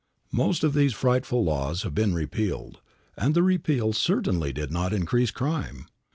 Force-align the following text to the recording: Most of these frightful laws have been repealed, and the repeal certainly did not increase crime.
Most 0.31 0.63
of 0.63 0.73
these 0.73 0.95
frightful 0.95 1.43
laws 1.43 1.83
have 1.83 1.93
been 1.93 2.15
repealed, 2.15 2.81
and 3.15 3.35
the 3.35 3.43
repeal 3.43 3.93
certainly 3.93 4.51
did 4.51 4.71
not 4.71 4.93
increase 4.93 5.29
crime. 5.29 5.85